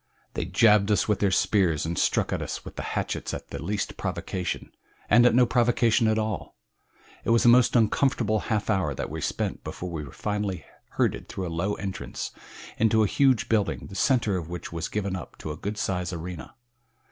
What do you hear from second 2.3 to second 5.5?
at us with the hatchets at the least provocation, and at no